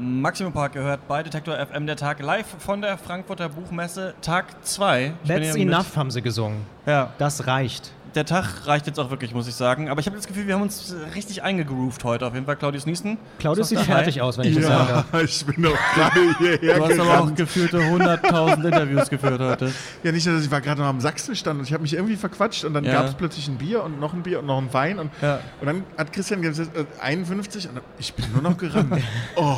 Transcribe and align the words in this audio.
Maximum 0.00 0.54
Park 0.54 0.72
gehört 0.72 1.06
bei 1.08 1.22
Detektor 1.22 1.54
FM 1.54 1.86
der 1.86 1.96
Tag 1.96 2.20
live 2.20 2.46
von 2.58 2.80
der 2.80 2.96
Frankfurter 2.96 3.50
Buchmesse, 3.50 4.14
Tag 4.22 4.46
2. 4.64 5.12
That's 5.28 5.54
enough, 5.56 5.94
haben 5.94 6.10
sie 6.10 6.22
gesungen. 6.22 6.64
Ja. 6.86 7.12
Das 7.18 7.46
reicht 7.46 7.92
der 8.14 8.24
Tag 8.24 8.66
reicht 8.66 8.86
jetzt 8.86 8.98
auch 8.98 9.10
wirklich, 9.10 9.34
muss 9.34 9.48
ich 9.48 9.54
sagen. 9.54 9.88
Aber 9.88 10.00
ich 10.00 10.06
habe 10.06 10.16
das 10.16 10.26
Gefühl, 10.26 10.46
wir 10.46 10.54
haben 10.54 10.62
uns 10.62 10.94
richtig 11.14 11.42
eingegroovt 11.42 12.04
heute. 12.04 12.26
Auf 12.26 12.34
jeden 12.34 12.46
Fall 12.46 12.56
Claudius 12.56 12.86
Niesen. 12.86 13.18
Claudius 13.38 13.68
sieht 13.68 13.80
fertig 13.80 14.20
aus, 14.20 14.38
wenn 14.38 14.46
ich 14.46 14.56
ja, 14.56 14.60
das 14.60 14.68
sage. 15.12 15.24
ich 15.24 15.46
bin 15.46 15.62
doch 15.62 15.76
gerade 15.94 16.36
hierher 16.38 16.76
Du 16.76 16.82
hast 16.82 16.96
gerannt. 16.96 17.10
aber 17.10 17.20
auch 17.20 17.34
gefühlte 17.34 17.78
100.000 17.78 18.64
Interviews 18.64 19.10
geführt 19.10 19.40
heute. 19.40 19.72
Ja, 20.02 20.12
nicht, 20.12 20.26
dass 20.26 20.44
ich 20.44 20.50
war 20.50 20.60
gerade 20.60 20.80
noch 20.80 20.88
am 20.88 21.00
Sachsenstand 21.00 21.58
und 21.60 21.66
ich 21.66 21.72
habe 21.72 21.82
mich 21.82 21.94
irgendwie 21.94 22.16
verquatscht 22.16 22.64
und 22.64 22.74
dann 22.74 22.84
ja. 22.84 22.92
gab 22.92 23.06
es 23.06 23.14
plötzlich 23.14 23.48
ein 23.48 23.58
Bier 23.58 23.82
und 23.82 24.00
noch 24.00 24.12
ein 24.12 24.22
Bier 24.22 24.40
und 24.40 24.46
noch 24.46 24.58
ein 24.58 24.72
Wein 24.72 24.98
und, 24.98 25.10
ja. 25.20 25.40
und 25.60 25.66
dann 25.66 25.84
hat 25.96 26.12
Christian 26.12 26.42
gesagt, 26.42 26.76
äh, 26.76 26.84
51 27.00 27.68
und 27.68 27.76
dann, 27.76 27.84
ich 27.98 28.14
bin 28.14 28.24
nur 28.32 28.42
noch 28.42 28.56
gerannt. 28.56 29.02
oh. 29.36 29.56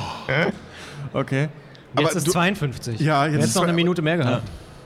Okay. 1.12 1.48
Jetzt 1.96 2.06
aber 2.06 2.16
ist 2.16 2.26
du, 2.26 2.30
52. 2.32 3.00
Ja, 3.00 3.26
jetzt, 3.26 3.40
jetzt 3.40 3.56
noch 3.56 3.64
eine 3.64 3.72
Minute 3.72 4.02
mehr 4.02 4.16
gehabt. 4.16 4.42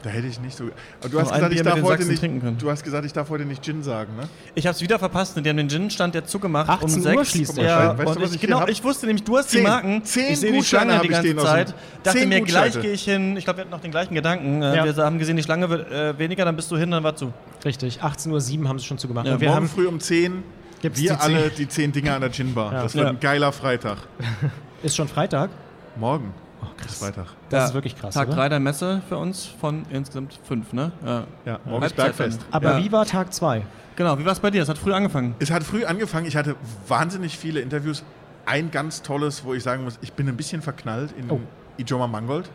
Da 0.06 0.12
hätte 0.12 0.28
ich 0.28 0.40
nicht 0.40 0.56
so. 0.56 0.64
Aber 1.00 1.08
du 1.08 1.20
hast, 1.20 1.32
gesagt, 1.32 1.52
ich 1.52 1.62
darf 1.62 1.82
heute 1.82 2.04
nicht, 2.04 2.22
du 2.62 2.70
hast 2.70 2.84
gesagt, 2.84 3.04
ich 3.06 3.12
darf 3.12 3.28
heute 3.28 3.44
nicht 3.44 3.64
Gin 3.64 3.82
sagen, 3.82 4.14
ne? 4.14 4.28
Ich 4.54 4.64
habe 4.64 4.76
es 4.76 4.80
wieder 4.80 5.00
verpasst. 5.00 5.36
Die 5.36 5.48
haben 5.48 5.56
den 5.56 5.68
Gin-Stand 5.68 6.14
ja 6.14 6.24
zugemacht 6.24 6.68
18 6.68 6.84
um 6.84 7.02
6 7.02 7.16
Uhr 7.16 7.24
schließt 7.24 7.58
ja, 7.58 7.98
weißt 7.98 8.14
du, 8.14 8.22
was 8.22 8.34
ich, 8.34 8.40
genau, 8.40 8.68
ich 8.68 8.84
wusste 8.84 9.06
nämlich, 9.06 9.24
du 9.24 9.36
hast 9.36 9.50
zehn, 9.50 9.62
die 9.62 9.66
Marken. 9.66 10.04
Zehn 10.04 10.32
ich 10.32 10.38
sehe 10.38 10.52
die 10.52 10.62
Schlange 10.62 11.00
die 11.00 11.08
ganze 11.08 11.36
Zeit. 11.36 11.74
Dachte 12.04 12.24
mir, 12.24 12.40
gleich 12.42 12.80
gehe 12.80 12.92
ich 12.92 13.02
hin. 13.02 13.36
Ich 13.36 13.44
glaube, 13.44 13.58
wir 13.58 13.60
hatten 13.62 13.72
noch 13.72 13.80
den 13.80 13.90
gleichen 13.90 14.14
Gedanken. 14.14 14.62
Äh, 14.62 14.76
ja. 14.76 14.84
Wir 14.84 15.04
haben 15.04 15.18
gesehen, 15.18 15.36
die 15.36 15.42
Schlange 15.42 15.68
wird 15.70 15.90
äh, 15.90 16.16
weniger, 16.16 16.44
dann 16.44 16.54
bist 16.54 16.70
du 16.70 16.76
hin, 16.76 16.90
dann 16.92 17.02
war 17.02 17.16
zu. 17.16 17.32
Richtig, 17.64 18.00
18.07 18.00 18.60
Uhr 18.60 18.68
haben 18.68 18.78
sie 18.78 18.84
schon 18.84 18.98
zugemacht. 18.98 19.26
Ja, 19.26 19.40
wir 19.40 19.48
morgen 19.48 19.62
haben 19.62 19.68
früh 19.68 19.88
um 19.88 19.98
10 19.98 20.44
Gibt's 20.82 21.00
wir 21.00 21.14
die 21.14 21.20
alle 21.20 21.50
die 21.50 21.66
10 21.66 21.90
Dinger 21.90 22.14
an 22.14 22.20
der 22.20 22.30
Gin-Bar. 22.30 22.72
Ja. 22.72 22.82
Das 22.82 22.94
wird 22.94 23.08
ein 23.08 23.18
geiler 23.18 23.50
Freitag. 23.50 23.98
Ist 24.82 24.96
schon 24.96 25.08
Freitag? 25.08 25.50
Morgen. 25.96 26.32
Oh, 26.62 26.66
krass. 26.76 26.98
Freitag. 26.98 27.26
Das 27.48 27.58
ja. 27.58 27.66
ist 27.66 27.74
wirklich 27.74 27.96
krass. 27.96 28.14
Tag 28.14 28.30
3 28.30 28.48
der 28.48 28.60
Messe 28.60 29.02
für 29.08 29.16
uns 29.16 29.46
von 29.46 29.84
insgesamt 29.90 30.38
5, 30.44 30.72
ne? 30.72 30.92
Ja, 31.04 31.24
ja 31.44 31.60
morgen 31.64 31.84
ist 31.84 31.96
Bergfest. 31.96 32.40
Aber 32.50 32.78
ja. 32.78 32.84
wie 32.84 32.92
war 32.92 33.06
Tag 33.06 33.32
2? 33.32 33.62
Genau, 33.96 34.18
wie 34.18 34.24
war 34.24 34.32
es 34.32 34.40
bei 34.40 34.50
dir? 34.50 34.62
Es 34.62 34.68
hat 34.68 34.78
früh 34.78 34.92
angefangen. 34.92 35.34
Es 35.38 35.50
hat 35.50 35.62
früh 35.64 35.84
angefangen. 35.84 36.26
Ich 36.26 36.36
hatte 36.36 36.56
wahnsinnig 36.86 37.38
viele 37.38 37.60
Interviews. 37.60 38.04
Ein 38.44 38.70
ganz 38.70 39.02
tolles, 39.02 39.44
wo 39.44 39.54
ich 39.54 39.62
sagen 39.62 39.84
muss, 39.84 39.98
ich 40.02 40.12
bin 40.12 40.28
ein 40.28 40.36
bisschen 40.36 40.62
verknallt 40.62 41.12
in 41.18 41.30
oh. 41.30 41.40
Ijoma 41.78 42.06
Mangold, 42.06 42.50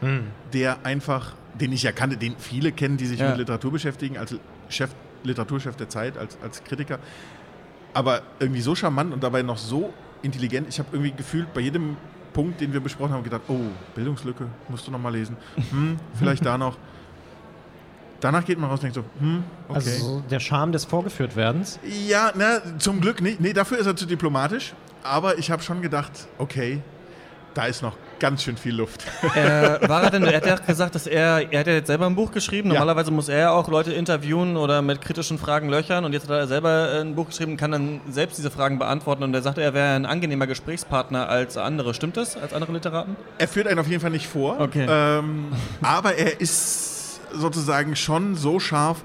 hm. 0.00 0.28
der 0.52 0.78
einfach, 0.84 1.34
den 1.54 1.72
ich 1.72 1.82
ja 1.82 1.92
kannte, 1.92 2.16
den 2.16 2.36
viele 2.38 2.72
kennen, 2.72 2.96
die 2.96 3.06
sich 3.06 3.20
ja. 3.20 3.30
mit 3.30 3.38
Literatur 3.38 3.72
beschäftigen, 3.72 4.16
als 4.16 4.34
Chef, 4.68 4.90
Literaturchef 5.24 5.76
der 5.76 5.88
Zeit, 5.88 6.16
als, 6.16 6.38
als 6.42 6.62
Kritiker. 6.64 6.98
Aber 7.92 8.22
irgendwie 8.38 8.60
so 8.60 8.74
charmant 8.74 9.12
und 9.12 9.22
dabei 9.22 9.42
noch 9.42 9.58
so 9.58 9.92
intelligent. 10.24 10.68
Ich 10.68 10.78
habe 10.78 10.88
irgendwie 10.92 11.12
gefühlt 11.12 11.52
bei 11.54 11.60
jedem 11.60 11.96
Punkt, 12.32 12.60
den 12.60 12.72
wir 12.72 12.80
besprochen 12.80 13.12
haben, 13.12 13.22
gedacht, 13.22 13.42
oh, 13.48 13.60
Bildungslücke, 13.94 14.46
musst 14.68 14.86
du 14.86 14.90
noch 14.90 14.98
mal 14.98 15.12
lesen. 15.12 15.36
Hm, 15.70 15.98
vielleicht 16.18 16.44
da 16.44 16.58
noch. 16.58 16.76
Danach 18.20 18.44
geht 18.44 18.58
man 18.58 18.70
raus 18.70 18.82
und 18.82 18.94
denkt 18.94 18.94
so, 18.96 19.04
hm, 19.24 19.44
okay. 19.68 19.76
Also 19.76 20.22
der 20.30 20.40
Charme 20.40 20.72
des 20.72 20.84
Vorgeführtwerdens? 20.84 21.78
Ja, 22.08 22.32
na, 22.34 22.78
zum 22.78 23.00
Glück 23.00 23.20
nicht. 23.20 23.40
Nee, 23.40 23.52
dafür 23.52 23.78
ist 23.78 23.86
er 23.86 23.96
zu 23.96 24.06
diplomatisch. 24.06 24.74
Aber 25.02 25.38
ich 25.38 25.50
habe 25.50 25.62
schon 25.62 25.82
gedacht, 25.82 26.12
okay, 26.38 26.80
da 27.54 27.66
ist 27.66 27.82
noch 27.82 27.96
ganz 28.18 28.42
schön 28.42 28.56
viel 28.56 28.74
Luft. 28.74 29.04
Äh, 29.34 29.88
war 29.88 30.04
er 30.04 30.10
denn, 30.10 30.24
er 30.24 30.36
hat 30.36 30.46
ja 30.46 30.56
gesagt, 30.56 30.94
dass 30.94 31.06
er, 31.06 31.52
er 31.52 31.60
hat 31.60 31.66
ja 31.66 31.74
jetzt 31.74 31.86
selber 31.86 32.06
ein 32.06 32.14
Buch 32.14 32.32
geschrieben. 32.32 32.68
Normalerweise 32.68 33.10
muss 33.10 33.28
er 33.28 33.38
ja 33.38 33.50
auch 33.50 33.68
Leute 33.68 33.92
interviewen 33.92 34.56
oder 34.56 34.82
mit 34.82 35.00
kritischen 35.00 35.38
Fragen 35.38 35.68
löchern. 35.68 36.04
Und 36.04 36.12
jetzt 36.12 36.28
hat 36.28 36.30
er 36.30 36.46
selber 36.46 37.00
ein 37.00 37.14
Buch 37.14 37.28
geschrieben, 37.28 37.56
kann 37.56 37.70
dann 37.70 38.00
selbst 38.10 38.38
diese 38.38 38.50
Fragen 38.50 38.78
beantworten. 38.78 39.22
Und 39.22 39.34
er 39.34 39.42
sagte, 39.42 39.62
er 39.62 39.74
wäre 39.74 39.94
ein 39.94 40.06
angenehmer 40.06 40.46
Gesprächspartner 40.46 41.28
als 41.28 41.56
andere. 41.56 41.94
Stimmt 41.94 42.16
das, 42.16 42.36
als 42.36 42.52
andere 42.52 42.72
Literaten? 42.72 43.16
Er 43.38 43.48
führt 43.48 43.66
einen 43.66 43.78
auf 43.78 43.88
jeden 43.88 44.00
Fall 44.00 44.10
nicht 44.10 44.26
vor. 44.26 44.60
Okay. 44.60 44.86
Ähm, 44.88 45.46
aber 45.82 46.14
er 46.14 46.40
ist 46.40 47.20
sozusagen 47.32 47.96
schon 47.96 48.34
so 48.36 48.60
scharf, 48.60 49.02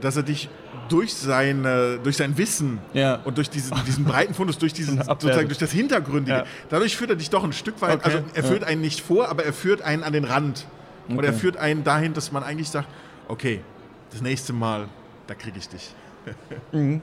dass 0.00 0.16
er 0.16 0.22
dich 0.22 0.48
durch, 0.88 1.14
seine, 1.14 1.98
durch 2.02 2.16
sein 2.16 2.36
Wissen 2.38 2.78
ja. 2.92 3.16
und 3.24 3.36
durch 3.36 3.50
diesen, 3.50 3.76
diesen 3.86 4.04
breiten 4.04 4.34
Fundus, 4.34 4.58
durch, 4.58 4.72
diesen, 4.72 5.02
sozusagen 5.04 5.48
durch 5.48 5.58
das 5.58 5.72
Hintergründige, 5.72 6.38
ja. 6.38 6.44
dadurch 6.68 6.96
führt 6.96 7.10
er 7.10 7.16
dich 7.16 7.30
doch 7.30 7.44
ein 7.44 7.52
Stück 7.52 7.80
weit, 7.82 7.96
okay. 7.96 8.04
also 8.04 8.24
er 8.34 8.44
führt 8.44 8.64
einen 8.64 8.80
nicht 8.80 9.00
vor, 9.00 9.28
aber 9.28 9.44
er 9.44 9.52
führt 9.52 9.82
einen 9.82 10.02
an 10.02 10.12
den 10.12 10.24
Rand. 10.24 10.66
Okay. 11.08 11.18
Und 11.18 11.24
er 11.24 11.32
führt 11.32 11.56
einen 11.56 11.84
dahin, 11.84 12.14
dass 12.14 12.32
man 12.32 12.42
eigentlich 12.42 12.68
sagt, 12.68 12.88
okay, 13.28 13.60
das 14.10 14.22
nächste 14.22 14.52
Mal, 14.52 14.88
da 15.26 15.34
kriege 15.34 15.58
ich 15.58 15.68
dich. 15.68 15.94
Mhm. 16.72 17.00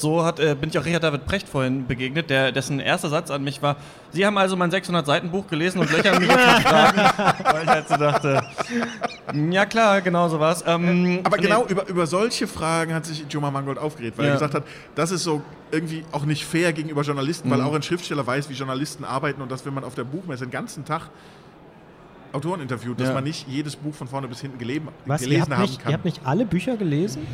So 0.00 0.24
hat, 0.24 0.40
äh, 0.40 0.56
bin 0.58 0.70
ich 0.70 0.78
auch 0.78 0.84
Richard 0.86 1.02
David 1.02 1.26
Precht 1.26 1.46
vorhin 1.46 1.86
begegnet, 1.86 2.30
der, 2.30 2.52
dessen 2.52 2.80
erster 2.80 3.10
Satz 3.10 3.30
an 3.30 3.44
mich 3.44 3.60
war: 3.60 3.76
Sie 4.12 4.24
haben 4.24 4.38
also 4.38 4.56
mein 4.56 4.70
600-Seiten-Buch 4.70 5.46
gelesen 5.46 5.78
und 5.78 5.92
löchern 5.92 6.18
mich 6.18 6.28
jetzt 6.30 6.54
mit 6.54 6.66
Fragen. 6.66 6.98
Weil 7.44 7.62
ich 7.64 7.68
halt 7.68 7.88
so 7.88 7.96
dachte: 7.96 8.42
Ja, 9.50 9.66
klar, 9.66 10.00
genau 10.00 10.28
so 10.30 10.40
war 10.40 10.52
es. 10.52 10.64
Ähm, 10.66 11.20
Aber 11.22 11.36
genau 11.36 11.66
über, 11.66 11.86
über 11.86 12.06
solche 12.06 12.46
Fragen 12.46 12.94
hat 12.94 13.04
sich 13.04 13.26
Joma 13.28 13.50
Mangold 13.50 13.76
aufgeregt, 13.76 14.16
weil 14.16 14.24
ja. 14.24 14.30
er 14.30 14.34
gesagt 14.36 14.54
hat, 14.54 14.64
das 14.94 15.10
ist 15.10 15.22
so 15.22 15.42
irgendwie 15.70 16.02
auch 16.12 16.24
nicht 16.24 16.46
fair 16.46 16.72
gegenüber 16.72 17.02
Journalisten, 17.02 17.48
mhm. 17.48 17.52
weil 17.52 17.60
auch 17.60 17.74
ein 17.74 17.82
Schriftsteller 17.82 18.26
weiß, 18.26 18.48
wie 18.48 18.54
Journalisten 18.54 19.04
arbeiten 19.04 19.42
und 19.42 19.52
dass, 19.52 19.66
wenn 19.66 19.74
man 19.74 19.84
auf 19.84 19.94
der 19.94 20.04
Buchmesse 20.04 20.44
den 20.44 20.50
ganzen 20.50 20.86
Tag 20.86 21.10
Autoren 22.32 22.60
interviewt, 22.60 22.98
dass 23.00 23.08
ja. 23.08 23.14
man 23.14 23.24
nicht 23.24 23.48
jedes 23.48 23.76
Buch 23.76 23.94
von 23.94 24.06
vorne 24.06 24.28
bis 24.28 24.40
hinten 24.40 24.58
gelesen 24.58 24.88
Was, 25.04 25.20
gelesen 25.20 25.52
haben 25.52 25.62
nicht, 25.62 25.80
kann. 25.80 25.90
Ihr 25.90 25.94
habt 25.94 26.04
nicht 26.04 26.20
alle 26.24 26.46
Bücher 26.46 26.76
gelesen? 26.76 27.26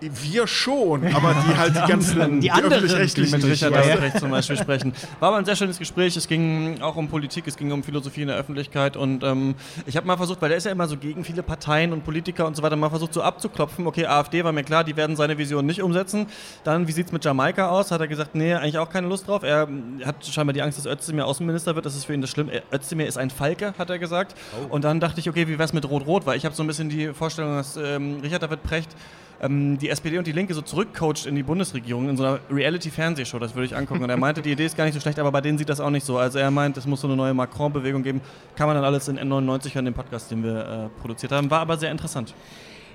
Wir 0.00 0.46
schon, 0.46 1.06
aber 1.14 1.34
die 1.34 1.56
halt 1.56 1.76
die 1.76 1.88
ganzen 1.90 2.40
die, 2.40 2.48
die 2.48 2.52
öffentlich-rechtlichen. 2.52 3.40
Die 3.40 3.46
mit 3.46 3.52
Richard 3.52 3.74
David 3.74 4.18
zum 4.18 4.30
Beispiel 4.30 4.56
sprechen. 4.56 4.92
War 5.18 5.28
aber 5.28 5.38
ein 5.38 5.44
sehr 5.44 5.56
schönes 5.56 5.78
Gespräch. 5.78 6.16
Es 6.16 6.26
ging 6.26 6.80
auch 6.80 6.96
um 6.96 7.08
Politik, 7.08 7.46
es 7.46 7.56
ging 7.56 7.70
um 7.72 7.82
Philosophie 7.82 8.22
in 8.22 8.28
der 8.28 8.36
Öffentlichkeit 8.36 8.96
und 8.96 9.22
ähm, 9.22 9.54
ich 9.86 9.96
habe 9.96 10.06
mal 10.06 10.16
versucht, 10.16 10.40
weil 10.42 10.48
der 10.48 10.58
ist 10.58 10.64
ja 10.64 10.72
immer 10.72 10.88
so 10.88 10.96
gegen 10.96 11.24
viele 11.24 11.42
Parteien 11.42 11.92
und 11.92 12.04
Politiker 12.04 12.46
und 12.46 12.56
so 12.56 12.62
weiter, 12.62 12.76
mal 12.76 12.90
versucht 12.90 13.14
so 13.14 13.22
abzuklopfen. 13.22 13.86
Okay, 13.86 14.06
AfD 14.06 14.44
war 14.44 14.52
mir 14.52 14.64
klar, 14.64 14.84
die 14.84 14.96
werden 14.96 15.16
seine 15.16 15.38
Vision 15.38 15.66
nicht 15.66 15.82
umsetzen. 15.82 16.26
Dann, 16.64 16.88
wie 16.88 16.92
sieht 16.92 17.06
es 17.06 17.12
mit 17.12 17.24
Jamaika 17.24 17.68
aus? 17.68 17.90
Hat 17.90 18.00
er 18.00 18.08
gesagt, 18.08 18.34
nee, 18.34 18.54
eigentlich 18.54 18.78
auch 18.78 18.90
keine 18.90 19.08
Lust 19.08 19.28
drauf. 19.28 19.42
Er 19.42 19.68
hat 20.04 20.24
scheinbar 20.24 20.52
die 20.52 20.62
Angst, 20.62 20.78
dass 20.78 20.86
Özdemir 20.86 21.26
Außenminister 21.26 21.74
wird. 21.74 21.86
Das 21.86 21.94
ist 21.94 22.04
für 22.04 22.14
ihn 22.14 22.20
das 22.20 22.30
Schlimme. 22.30 22.62
Özdemir 22.72 23.06
ist 23.06 23.18
ein 23.18 23.30
Falke, 23.30 23.74
hat 23.78 23.90
er 23.90 23.98
gesagt. 23.98 24.34
Oh. 24.60 24.74
Und 24.74 24.84
dann 24.84 25.00
dachte 25.00 25.20
ich, 25.20 25.28
okay, 25.28 25.48
wie 25.48 25.58
wär's 25.58 25.72
mit 25.72 25.88
Rot-Rot? 25.88 26.26
Weil 26.26 26.36
ich 26.36 26.44
habe 26.44 26.54
so 26.54 26.62
ein 26.62 26.66
bisschen 26.66 26.88
die 26.88 27.12
Vorstellung, 27.12 27.56
dass 27.56 27.76
ähm, 27.76 28.20
Richard 28.22 28.42
David 28.42 28.62
Precht 28.62 28.90
ähm, 29.40 29.78
die 29.78 29.88
SPD 29.88 30.18
und 30.18 30.26
die 30.26 30.32
Linke 30.32 30.54
so 30.54 30.62
zurückcoacht 30.62 31.26
in 31.26 31.34
die 31.34 31.42
Bundesregierung 31.42 32.08
in 32.08 32.16
so 32.16 32.24
einer 32.24 32.40
Reality-Fernsehshow. 32.50 33.38
Das 33.38 33.54
würde 33.54 33.66
ich 33.66 33.76
angucken. 33.76 34.04
Und 34.04 34.10
er 34.10 34.16
meinte, 34.16 34.42
die 34.42 34.52
Idee 34.52 34.66
ist 34.66 34.76
gar 34.76 34.84
nicht 34.84 34.94
so 34.94 35.00
schlecht, 35.00 35.18
aber 35.18 35.32
bei 35.32 35.40
denen 35.40 35.58
sieht 35.58 35.68
das 35.68 35.80
auch 35.80 35.90
nicht 35.90 36.04
so. 36.04 36.18
Also 36.18 36.38
er 36.38 36.50
meint, 36.50 36.76
es 36.76 36.86
muss 36.86 37.00
so 37.00 37.08
eine 37.08 37.16
neue 37.16 37.34
Macron-Bewegung 37.34 38.02
geben. 38.02 38.20
Kann 38.56 38.66
man 38.66 38.76
dann 38.76 38.84
alles 38.84 39.08
in 39.08 39.18
N99 39.18 39.74
hören, 39.74 39.84
dem 39.86 39.94
Podcast, 39.94 40.30
den 40.30 40.42
wir 40.42 40.90
äh, 40.96 41.00
produziert 41.00 41.32
haben. 41.32 41.50
War 41.50 41.60
aber 41.60 41.78
sehr 41.78 41.90
interessant. 41.90 42.34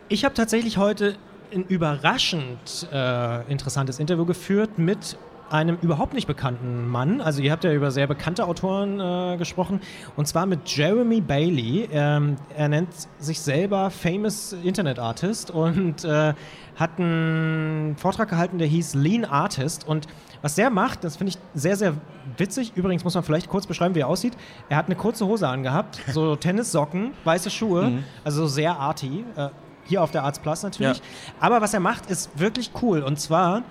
Ich 0.07 0.23
habe 0.23 0.35
tatsächlich 0.35 0.77
heute 0.77 1.15
ein 1.53 1.63
überraschend 1.63 2.87
äh, 2.91 3.51
interessantes 3.51 3.99
Interview 3.99 4.25
geführt 4.25 4.77
mit 4.77 5.17
einem 5.49 5.77
überhaupt 5.81 6.13
nicht 6.13 6.27
bekannten 6.27 6.87
Mann. 6.87 7.21
Also 7.21 7.41
ihr 7.41 7.51
habt 7.51 7.63
ja 7.63 7.71
über 7.71 7.91
sehr 7.91 8.07
bekannte 8.07 8.45
Autoren 8.45 8.99
äh, 8.99 9.37
gesprochen. 9.37 9.81
Und 10.15 10.27
zwar 10.27 10.45
mit 10.45 10.67
Jeremy 10.67 11.21
Bailey. 11.21 11.87
Ähm, 11.91 12.35
er 12.55 12.69
nennt 12.69 12.89
sich 13.19 13.39
selber 13.39 13.89
Famous 13.91 14.53
Internet 14.53 14.99
Artist 14.99 15.51
und 15.51 16.03
äh, 16.03 16.33
hat 16.75 16.99
einen 16.99 17.95
Vortrag 17.97 18.29
gehalten, 18.29 18.57
der 18.57 18.67
hieß 18.67 18.95
Lean 18.95 19.25
Artist. 19.25 19.87
Und 19.87 20.07
was 20.41 20.55
der 20.55 20.69
macht, 20.69 21.03
das 21.03 21.15
finde 21.17 21.31
ich 21.31 21.37
sehr, 21.53 21.75
sehr 21.75 21.93
witzig. 22.37 22.73
Übrigens 22.75 23.03
muss 23.03 23.15
man 23.15 23.23
vielleicht 23.23 23.49
kurz 23.49 23.65
beschreiben, 23.67 23.95
wie 23.95 24.01
er 24.01 24.07
aussieht. 24.07 24.33
Er 24.69 24.77
hat 24.77 24.87
eine 24.87 24.95
kurze 24.95 25.25
Hose 25.25 25.47
angehabt, 25.47 25.99
so 26.11 26.35
Tennissocken, 26.35 27.11
weiße 27.23 27.49
Schuhe, 27.49 27.89
mhm. 27.89 28.03
also 28.23 28.47
sehr 28.47 28.77
arty. 28.77 29.23
Äh, 29.35 29.49
hier 29.87 30.01
auf 30.01 30.11
der 30.11 30.23
Arts 30.23 30.39
Plus 30.39 30.63
natürlich. 30.63 30.97
Ja. 30.97 31.03
Aber 31.39 31.61
was 31.61 31.73
er 31.73 31.79
macht, 31.79 32.09
ist 32.09 32.39
wirklich 32.39 32.71
cool. 32.81 33.01
Und 33.03 33.19
zwar 33.19 33.61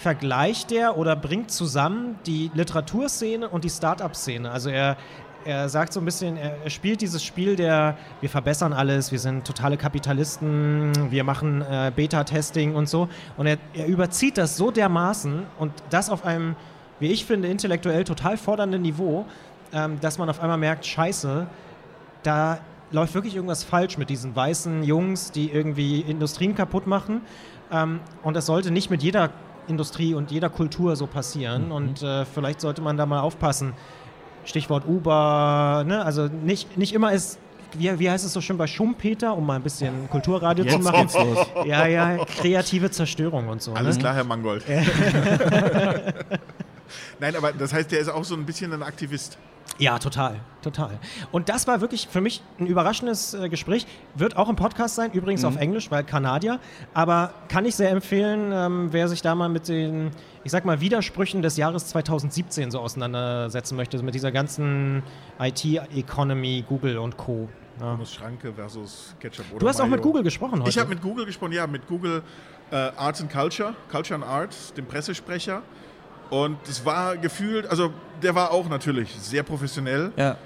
vergleicht 0.00 0.72
er 0.72 0.96
oder 0.96 1.14
bringt 1.14 1.50
zusammen 1.50 2.18
die 2.24 2.50
Literaturszene 2.54 3.48
und 3.48 3.64
die 3.64 3.68
Start-up-Szene. 3.68 4.50
Also 4.50 4.70
er, 4.70 4.96
er 5.44 5.68
sagt 5.68 5.92
so 5.92 6.00
ein 6.00 6.06
bisschen, 6.06 6.38
er, 6.38 6.70
spielt 6.70 7.02
dieses 7.02 7.22
Spiel 7.22 7.54
der, 7.54 7.98
wir 8.22 8.30
verbessern 8.30 8.72
alles, 8.72 9.12
wir 9.12 9.18
sind 9.18 9.46
totale 9.46 9.76
Kapitalisten, 9.76 11.10
wir 11.10 11.22
machen 11.22 11.60
äh, 11.60 11.92
Beta-Testing 11.94 12.74
und 12.74 12.88
so. 12.88 13.10
Und 13.36 13.46
er, 13.46 13.58
er 13.74 13.86
überzieht 13.86 14.38
das 14.38 14.56
so 14.56 14.70
dermaßen 14.70 15.42
und 15.58 15.72
das 15.90 16.08
auf 16.08 16.24
einem, 16.24 16.56
wie 16.98 17.08
ich 17.08 17.26
finde, 17.26 17.48
intellektuell 17.48 18.04
total 18.04 18.38
fordernden 18.38 18.80
Niveau, 18.80 19.26
ähm, 19.74 20.00
dass 20.00 20.16
man 20.16 20.30
auf 20.30 20.40
einmal 20.40 20.58
merkt, 20.58 20.86
scheiße, 20.86 21.46
da 22.22 22.58
läuft 22.90 23.14
wirklich 23.14 23.34
irgendwas 23.36 23.64
falsch 23.64 23.98
mit 23.98 24.08
diesen 24.08 24.34
weißen 24.34 24.82
Jungs, 24.82 25.30
die 25.30 25.50
irgendwie 25.50 26.00
Industrien 26.00 26.54
kaputt 26.54 26.86
machen. 26.86 27.20
Ähm, 27.70 28.00
und 28.22 28.34
das 28.34 28.46
sollte 28.46 28.70
nicht 28.70 28.88
mit 28.88 29.02
jeder 29.02 29.30
Industrie 29.70 30.14
und 30.14 30.30
jeder 30.30 30.50
Kultur 30.50 30.96
so 30.96 31.06
passieren. 31.06 31.66
Mhm. 31.66 31.72
Und 31.72 32.02
äh, 32.02 32.24
vielleicht 32.24 32.60
sollte 32.60 32.82
man 32.82 32.96
da 32.96 33.06
mal 33.06 33.20
aufpassen. 33.20 33.74
Stichwort 34.44 34.86
Uber, 34.86 35.84
ne? 35.86 36.04
also 36.04 36.26
nicht, 36.26 36.76
nicht 36.76 36.94
immer 36.94 37.12
ist 37.12 37.38
wie, 37.78 37.98
wie 37.98 38.10
heißt 38.10 38.24
es 38.24 38.32
so 38.32 38.40
schön 38.40 38.56
bei 38.56 38.66
Schumpeter, 38.66 39.36
um 39.36 39.46
mal 39.46 39.56
ein 39.56 39.62
bisschen 39.62 40.08
Kulturradio 40.10 40.64
Jetzt 40.64 40.74
zu 40.74 40.80
machen? 40.80 41.02
geht's 41.02 41.14
los. 41.14 41.46
Ja, 41.64 41.86
ja, 41.86 42.24
kreative 42.24 42.90
Zerstörung 42.90 43.46
und 43.48 43.62
so. 43.62 43.74
Alles 43.74 43.94
ne? 43.96 44.02
klar, 44.02 44.14
Herr 44.14 44.24
Mangold. 44.24 44.64
Nein, 47.20 47.36
aber 47.36 47.52
das 47.52 47.72
heißt, 47.72 47.92
der 47.92 48.00
ist 48.00 48.08
auch 48.08 48.24
so 48.24 48.34
ein 48.34 48.44
bisschen 48.44 48.72
ein 48.72 48.82
Aktivist. 48.82 49.38
Ja, 49.78 49.98
total, 49.98 50.40
total. 50.60 50.98
Und 51.32 51.48
das 51.48 51.66
war 51.66 51.80
wirklich 51.80 52.06
für 52.08 52.20
mich 52.20 52.42
ein 52.58 52.66
überraschendes 52.66 53.32
äh, 53.32 53.48
Gespräch. 53.48 53.86
Wird 54.14 54.36
auch 54.36 54.48
im 54.50 54.56
Podcast 54.56 54.94
sein, 54.94 55.10
übrigens 55.12 55.44
auf 55.44 55.56
Englisch, 55.56 55.90
weil 55.90 56.04
Kanadier. 56.04 56.60
Aber 56.92 57.32
kann 57.48 57.64
ich 57.64 57.76
sehr 57.76 57.90
empfehlen, 57.90 58.52
ähm, 58.52 58.88
wer 58.92 59.08
sich 59.08 59.22
da 59.22 59.34
mal 59.34 59.48
mit 59.48 59.68
den, 59.68 60.10
ich 60.44 60.52
sag 60.52 60.66
mal, 60.66 60.80
Widersprüchen 60.82 61.40
des 61.40 61.56
Jahres 61.56 61.86
2017 61.86 62.70
so 62.70 62.80
auseinandersetzen 62.80 63.74
möchte, 63.76 64.02
mit 64.02 64.14
dieser 64.14 64.32
ganzen 64.32 65.02
IT-Economy, 65.38 66.64
Google 66.68 66.98
und 66.98 67.16
Co. 67.16 67.48
Ja. 67.80 67.98
Schranke 68.04 68.52
versus 68.52 69.14
Ketchup 69.20 69.46
oder 69.52 69.60
Du 69.60 69.68
hast 69.68 69.80
auch 69.80 69.84
mit 69.84 69.92
Mayo. 69.92 70.02
Google 70.02 70.22
gesprochen 70.22 70.60
heute. 70.60 70.68
Ich 70.68 70.78
habe 70.78 70.90
mit 70.90 71.00
Google 71.00 71.24
gesprochen, 71.24 71.52
ja, 71.52 71.66
mit 71.66 71.86
Google 71.86 72.22
äh, 72.70 72.76
Arts 72.76 73.22
and 73.22 73.32
Culture, 73.32 73.74
Culture 73.90 74.16
and 74.16 74.24
Art, 74.30 74.76
dem 74.76 74.84
Pressesprecher. 74.84 75.62
Und 76.30 76.58
es 76.68 76.84
war 76.84 77.16
gefühlt, 77.16 77.66
also 77.66 77.92
der 78.22 78.34
war 78.34 78.52
auch 78.52 78.68
natürlich 78.68 79.14
sehr 79.20 79.42
professionell. 79.42 80.12
Ja. 80.16 80.36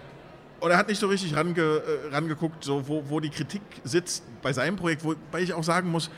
Und 0.61 0.71
er 0.71 0.79
hat 0.79 0.89
nicht 0.89 0.99
so 0.99 1.09
richtig 1.09 1.37
range, 1.37 1.61
äh, 1.61 2.15
rangeguckt, 2.15 2.65
so, 2.65 2.89
wo, 2.89 3.03
wo 3.09 3.21
die 3.21 3.29
Kritik 3.29 3.61
sitzt 3.85 4.25
bei 4.43 4.53
seinem 4.53 4.77
Projekt, 4.77 5.05
wobei 5.05 5.41
ich 5.43 5.53
auch 5.53 5.65
sagen 5.65 5.91
muss, 5.91 6.11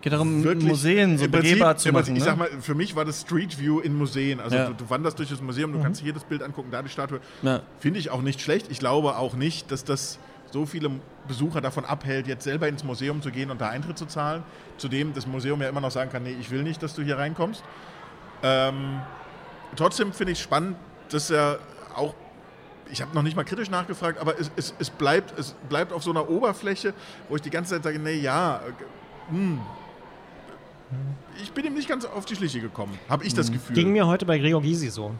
Geht 0.00 0.12
darum, 0.12 0.44
wirklich 0.44 0.68
Museen 0.68 1.16
so 1.18 1.24
Prinzip- 1.24 1.40
begehbar 1.42 1.76
zu 1.76 1.88
machen. 1.88 1.94
Prinzip, 2.04 2.14
Ich 2.16 2.20
ne? 2.20 2.24
sag 2.26 2.36
mal, 2.36 2.48
für 2.60 2.74
mich 2.74 2.94
war 2.94 3.04
das 3.04 3.22
Street 3.22 3.58
View 3.58 3.80
in 3.80 3.96
Museen. 3.96 4.38
Also 4.40 4.54
Ja. 4.56 4.66
du, 4.68 4.74
du 4.74 4.90
wanderst 4.90 5.18
durch 5.18 5.30
das 5.30 5.40
Museum, 5.40 5.72
du 5.72 5.80
kannst 5.82 6.02
jedes 6.02 6.22
Bild 6.24 6.42
angucken, 6.42 6.68
da 6.70 6.82
die 6.82 6.88
Statue. 6.88 7.18
Ja. 7.42 7.62
Finde 7.80 7.98
ich 7.98 8.10
auch 8.10 8.20
nicht 8.22 8.40
schlecht. 8.40 8.66
Ich 8.70 8.78
glaube 8.78 9.16
auch 9.16 9.34
nicht, 9.34 9.72
dass 9.72 9.84
das 9.84 10.18
so 10.52 10.66
viele 10.66 10.90
Besucher 11.26 11.60
davon 11.60 11.84
abhält, 11.84 12.26
jetzt 12.28 12.44
selber 12.44 12.68
ins 12.68 12.84
Museum 12.84 13.22
zu 13.22 13.30
gehen 13.30 13.50
und 13.50 13.60
da 13.60 13.70
Eintritt 13.70 13.96
zu 13.98 14.06
zahlen. 14.06 14.42
Zudem 14.76 15.14
das 15.14 15.26
Museum 15.26 15.60
ja 15.62 15.68
immer 15.68 15.80
noch 15.80 15.90
sagen 15.90 16.12
kann, 16.12 16.22
nee, 16.24 16.36
ich 16.38 16.50
will 16.50 16.62
nicht, 16.62 16.82
dass 16.82 16.94
du 16.94 17.02
hier 17.02 17.16
reinkommst. 17.18 17.62
Ähm, 18.42 19.00
trotzdem 19.76 20.12
finde 20.12 20.32
ich 20.32 20.40
spannend, 20.40 20.76
dass 21.10 21.30
er 21.30 21.58
auch, 21.94 22.14
ich 22.90 23.02
habe 23.02 23.14
noch 23.14 23.22
nicht 23.22 23.36
mal 23.36 23.44
kritisch 23.44 23.70
nachgefragt, 23.70 24.18
aber 24.18 24.38
es, 24.38 24.50
es, 24.56 24.74
es, 24.78 24.90
bleibt, 24.90 25.38
es 25.38 25.54
bleibt 25.68 25.92
auf 25.92 26.02
so 26.02 26.10
einer 26.10 26.28
Oberfläche, 26.28 26.94
wo 27.28 27.36
ich 27.36 27.42
die 27.42 27.50
ganze 27.50 27.74
Zeit 27.74 27.84
sage, 27.84 27.98
nee, 27.98 28.14
ja, 28.14 28.56
äh, 28.56 29.32
hm, 29.32 29.60
ich 31.42 31.52
bin 31.52 31.64
ihm 31.64 31.74
nicht 31.74 31.88
ganz 31.88 32.04
auf 32.04 32.24
die 32.24 32.36
Schliche 32.36 32.60
gekommen, 32.60 32.98
habe 33.08 33.24
ich 33.24 33.34
das 33.34 33.50
Gefühl. 33.50 33.74
Ging 33.74 33.92
mir 33.92 34.06
heute 34.06 34.26
bei 34.26 34.38
Gregor 34.38 34.62
Gysi 34.62 34.90
so. 34.90 35.14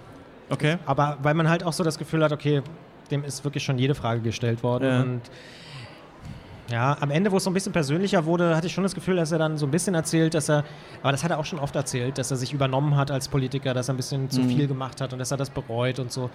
Okay. 0.50 0.76
Aber 0.84 1.18
weil 1.22 1.34
man 1.34 1.48
halt 1.48 1.64
auch 1.64 1.72
so 1.72 1.82
das 1.82 1.98
Gefühl 1.98 2.22
hat, 2.22 2.32
okay, 2.32 2.62
dem 3.10 3.24
ist 3.24 3.42
wirklich 3.44 3.64
schon 3.64 3.78
jede 3.78 3.94
Frage 3.94 4.20
gestellt 4.20 4.62
worden. 4.62 4.88
Ja. 4.88 5.00
Und 5.00 5.22
ja, 6.72 6.96
am 7.00 7.10
Ende, 7.10 7.30
wo 7.30 7.36
es 7.36 7.44
so 7.44 7.50
ein 7.50 7.54
bisschen 7.54 7.72
persönlicher 7.72 8.24
wurde, 8.24 8.56
hatte 8.56 8.66
ich 8.66 8.72
schon 8.72 8.82
das 8.82 8.94
Gefühl, 8.94 9.16
dass 9.16 9.30
er 9.30 9.38
dann 9.38 9.58
so 9.58 9.66
ein 9.66 9.70
bisschen 9.70 9.94
erzählt, 9.94 10.34
dass 10.34 10.48
er, 10.48 10.64
aber 11.02 11.12
das 11.12 11.22
hat 11.22 11.30
er 11.30 11.38
auch 11.38 11.44
schon 11.44 11.58
oft 11.58 11.76
erzählt, 11.76 12.18
dass 12.18 12.30
er 12.30 12.36
sich 12.36 12.52
übernommen 12.52 12.96
hat 12.96 13.10
als 13.10 13.28
Politiker, 13.28 13.74
dass 13.74 13.88
er 13.88 13.94
ein 13.94 13.96
bisschen 13.98 14.30
zu 14.30 14.42
viel 14.44 14.66
gemacht 14.66 15.00
hat 15.00 15.12
und 15.12 15.18
dass 15.18 15.30
er 15.30 15.36
das 15.36 15.50
bereut 15.50 15.98
und 15.98 16.10
so. 16.10 16.30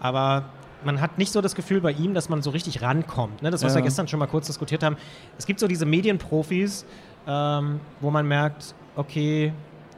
Aber 0.00 0.44
man 0.84 1.00
hat 1.00 1.18
nicht 1.18 1.32
so 1.32 1.40
das 1.40 1.54
Gefühl 1.54 1.80
bei 1.80 1.92
ihm, 1.92 2.14
dass 2.14 2.28
man 2.28 2.42
so 2.42 2.50
richtig 2.50 2.82
rankommt. 2.82 3.42
Ne? 3.42 3.50
Das, 3.50 3.64
was 3.64 3.72
Ja. 3.72 3.78
wir 3.78 3.82
gestern 3.82 4.06
schon 4.08 4.20
mal 4.20 4.26
kurz 4.26 4.46
diskutiert 4.46 4.82
haben. 4.82 4.96
Es 5.38 5.46
gibt 5.46 5.58
so 5.58 5.66
diese 5.66 5.86
Medienprofis, 5.86 6.84
ähm, 7.26 7.80
wo 8.00 8.10
man 8.10 8.28
merkt, 8.28 8.74
okay, 8.94 9.52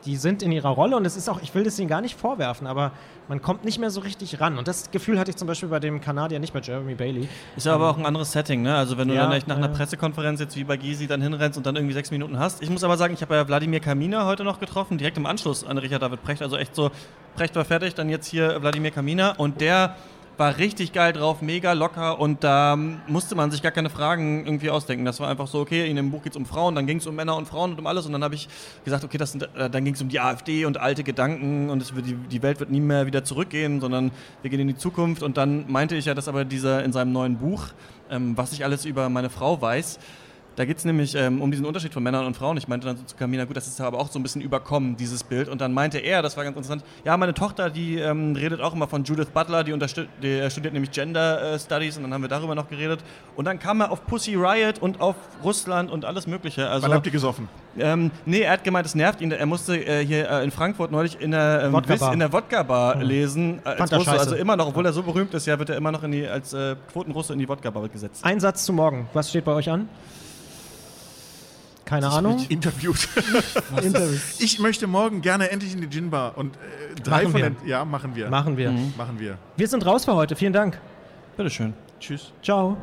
die 0.05 0.17
sind 0.17 0.43
in 0.43 0.53
ihrer 0.53 0.71
Rolle 0.71 0.97
und 0.97 1.05
es 1.05 1.17
ist 1.17 1.29
auch, 1.29 1.43
ich 1.43 1.55
will 1.55 1.65
das 1.65 1.79
ihnen 1.79 1.89
gar 1.89 2.01
nicht 2.01 2.19
vorwerfen, 2.19 2.67
aber 2.67 2.93
man 3.29 3.43
kommt 3.43 3.65
nicht 3.65 3.79
mehr 3.79 3.91
so 3.91 4.01
richtig 4.01 4.41
ran. 4.41 4.59
Und 4.59 4.67
das 4.67 4.91
Gefühl 4.91 5.19
hatte 5.19 5.31
ich 5.31 5.37
zum 5.37 5.47
Beispiel 5.47 5.69
bei 5.69 5.79
dem 5.79 6.01
Kanadier, 6.01 6.39
nicht 6.39 6.53
bei 6.53 6.61
Jeremy 6.61 6.95
Bailey. 6.95 7.29
Ist 7.57 7.67
ja 7.67 7.75
aber 7.75 7.91
auch 7.91 7.99
ein 7.99 8.07
anderes 8.07 8.33
Setting, 8.33 8.63
ne? 8.63 8.75
Also 8.75 8.99
wenn 8.99 9.09
du 9.09 9.15
Ja, 9.15 9.25
dann 9.25 9.33
echt 9.33 9.47
nach 9.47 9.57
einer 9.57 9.69
ja. 9.69 9.75
Pressekonferenz 9.75 10.41
jetzt 10.41 10.57
wie 10.57 10.65
bei 10.65 10.77
Gysi 10.77 11.07
dann 11.07 11.23
hinrennst 11.23 11.57
und 11.57 11.67
dann 11.67 11.77
irgendwie 11.77 11.95
sechs 11.95 12.11
Minuten 12.11 12.39
hast. 12.39 12.63
Ich 12.63 12.71
muss 12.71 12.83
aber 12.83 12.97
sagen, 12.97 13.15
ich 13.15 13.23
habe 13.23 13.35
ja 13.35 13.47
Wladimir 13.47 13.81
Kamina 13.81 14.27
heute 14.27 14.43
noch 14.43 14.59
getroffen, 14.59 14.99
direkt 14.99 15.17
im 15.17 15.27
Anschluss 15.27 15.65
an 15.65 15.79
Richard 15.79 16.03
David 16.03 16.23
Precht. 16.23 16.43
Also 16.43 16.57
echt 16.57 16.75
so, 16.75 16.91
Precht 17.37 17.55
war 17.55 17.65
fertig, 17.65 17.95
dann 17.95 18.09
jetzt 18.09 18.27
hier 18.27 18.61
Wladimir 18.61 18.91
Kamina 18.91 19.33
und 19.37 19.61
der 19.61 19.97
war 20.37 20.57
richtig 20.57 20.93
geil 20.93 21.13
drauf, 21.13 21.43
mega 21.43 21.73
locker 21.73 22.19
und 22.19 22.43
da 22.45 22.77
musste 22.77 23.35
man 23.35 23.51
sich 23.51 23.63
gar 23.63 23.73
keine 23.73 23.91
Fragen 23.91 24.47
irgendwie 24.47 24.71
ausdenken. 24.71 25.05
Das 25.05 25.21
war 25.21 25.29
einfach 25.29 25.47
so, 25.47 25.61
okay, 25.61 25.89
in 25.89 25.97
dem 25.97 26.11
Buch 26.11 26.23
geht 26.23 26.33
es 26.33 26.37
um 26.37 26.47
Frauen, 26.47 26.75
dann 26.75 26.87
ging 26.87 26.99
es 26.99 27.07
um 27.07 27.15
Männer 27.15 27.37
und 27.37 27.47
Frauen 27.47 27.73
und 27.73 27.79
um 27.79 27.87
alles 27.87 28.07
und 28.07 28.13
dann 28.13 28.25
habe 28.25 28.35
ich 28.35 28.49
gesagt, 28.85 29.05
okay, 29.05 29.19
das 29.19 29.33
sind, 29.33 29.49
äh, 29.55 29.69
dann 29.69 29.85
ging 29.85 29.95
es 29.95 30.03
um 30.03 30.09
die 30.09 30.19
AfD 30.19 30.65
und 30.65 30.79
alte 30.79 31.05
Gedanken 31.05 31.69
und 31.71 31.83
es 31.83 31.93
die, 31.95 32.15
die 32.15 32.43
Welt 32.43 32.61
wird 32.61 32.71
nie 32.71 32.81
mehr 32.81 33.07
wieder 33.07 33.23
zurückgehen, 33.25 33.81
sondern 33.81 34.13
wir 34.43 34.51
gehen 34.51 34.61
in 34.61 34.69
die 34.69 34.77
Zukunft 34.77 35.23
und 35.23 35.37
dann 35.37 35.71
meinte 35.71 35.97
ich 35.97 36.07
ja, 36.07 36.15
dass 36.15 36.29
aber 36.29 36.45
dieser 36.45 36.85
in 36.85 36.93
seinem 36.93 37.13
neuen 37.13 37.37
Buch, 37.37 37.67
ähm, 38.11 38.37
was 38.37 38.53
ich 38.53 38.65
alles 38.65 38.85
über 38.85 39.09
meine 39.09 39.31
Frau 39.31 39.61
weiß, 39.61 39.99
da 40.57 40.65
geht 40.65 40.79
es 40.79 40.85
nämlich 40.85 41.15
ähm, 41.15 41.41
um 41.41 41.51
diesen 41.51 41.65
Unterschied 41.65 41.93
von 41.93 42.03
Männern 42.03 42.27
und 42.27 42.37
Frauen. 42.37 42.57
Ich 42.57 42.69
meinte 42.69 42.87
dann 42.87 42.97
so 42.97 43.05
zu 43.05 43.17
Camina, 43.17 43.45
gut, 43.45 43.57
das 43.57 43.67
ist 43.67 43.81
aber 43.81 43.99
auch 43.99 44.11
so 44.11 44.19
ein 44.19 44.23
bisschen 44.23 44.43
überkommen, 44.43 44.97
dieses 44.97 45.25
Bild. 45.25 45.49
Und 45.49 45.61
dann 45.61 45.73
meinte 45.73 45.99
er, 45.99 46.23
das 46.23 46.37
war 46.37 46.45
ganz 46.45 46.57
interessant, 46.57 46.85
ja, 47.05 47.17
meine 47.17 47.35
Tochter, 47.35 47.71
die 47.71 47.97
ähm, 47.97 48.35
redet 48.35 48.61
auch 48.61 48.75
immer 48.75 48.89
von 48.89 49.05
Judith 49.05 49.29
Butler, 49.33 49.65
die, 49.65 49.77
die 50.23 50.29
äh, 50.29 50.51
studiert 50.51 50.75
nämlich 50.75 50.91
Gender 50.91 51.55
äh, 51.55 51.59
Studies 51.59 51.97
und 51.97 52.03
dann 52.03 52.15
haben 52.15 52.23
wir 52.23 52.29
darüber 52.29 52.55
noch 52.55 52.69
geredet. 52.69 53.01
Und 53.37 53.45
dann 53.45 53.59
kam 53.59 53.81
er 53.81 53.91
auf 53.91 54.07
Pussy 54.07 54.35
Riot 54.35 54.81
und 54.81 55.01
auf 55.01 55.17
Russland 55.43 55.91
und 55.91 56.05
alles 56.05 56.27
Mögliche. 56.27 56.69
Also, 56.69 56.87
Wann 56.87 56.95
habt 56.95 57.07
ihr 57.07 57.13
gesoffen? 57.13 57.49
ähm, 57.79 58.11
nee, 58.27 58.41
er 58.41 58.53
hat 58.53 58.65
gemeint, 58.65 58.87
es 58.87 58.95
nervt 58.95 59.21
ihn. 59.21 59.31
Er 59.31 59.47
musste 59.47 59.77
äh, 59.77 60.05
hier 60.05 60.29
äh, 60.29 60.45
in 60.45 60.51
Frankfurt 60.51 60.91
neulich 60.91 61.21
in 61.21 61.31
der, 61.31 61.63
ähm, 61.65 61.73
Wodka 61.73 61.97
Bar. 61.97 62.13
in 62.13 62.19
der 62.19 62.33
Wodka-Bar 62.33 63.03
lesen. 63.03 63.61
Äh, 63.65 63.69
als 63.69 63.93
Russe. 63.93 64.11
Also 64.11 64.35
immer 64.35 64.57
noch, 64.57 64.69
obwohl 64.69 64.85
er 64.87 64.93
so 64.93 65.03
berühmt 65.03 65.33
ist, 65.35 65.47
ja, 65.47 65.59
wird 65.59 65.71
er 65.71 65.77
immer 65.77 65.93
noch 65.93 66.03
die, 66.11 66.27
als 66.27 66.53
äh, 66.53 66.77
Quotenrusse 66.93 67.33
in 67.33 67.39
die 67.39 67.49
Wodka-Bar 67.49 67.89
gesetzt. 67.89 68.25
Ein 68.25 68.41
Satz 68.41 68.65
zu 68.65 68.73
morgen. 68.73 69.09
Was 69.13 69.31
steht 69.31 69.45
bei 69.45 69.53
euch 69.53 69.71
an? 69.71 69.89
Keine 71.91 72.09
Ahnung. 72.09 72.47
Interviews. 72.49 73.09
Interviews. 73.83 74.39
ich 74.39 74.61
möchte 74.61 74.87
morgen 74.87 75.23
gerne 75.23 75.51
endlich 75.51 75.73
in 75.73 75.81
die 75.81 75.91
Gin 75.91 76.11
Bar 76.11 76.39
und 76.39 76.55
äh, 76.55 76.95
drei 77.03 77.25
Machen 77.25 77.33
von 77.33 77.41
wir. 77.41 77.51
den. 77.51 77.69
Ja, 77.69 77.85
machen 77.85 78.15
wir. 78.15 78.31
Machen 78.31 78.57
wir. 78.57 78.71
Machen 78.97 79.19
wir. 79.19 79.39
Wir 79.57 79.67
sind 79.67 79.85
raus 79.85 80.05
für 80.05 80.15
heute. 80.15 80.37
Vielen 80.37 80.53
Dank. 80.53 80.81
Bitteschön. 81.37 81.75
Tschüss. 81.99 82.33
Ciao. 82.45 82.77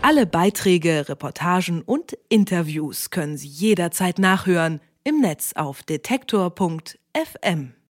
Alle 0.00 0.24
Beiträge, 0.24 1.06
Reportagen 1.06 1.82
und 1.82 2.16
Interviews 2.30 3.10
können 3.10 3.36
Sie 3.36 3.48
jederzeit 3.48 4.18
nachhören 4.18 4.80
im 5.04 5.20
Netz 5.20 5.52
auf 5.54 5.82
detektor.fm. 5.82 7.74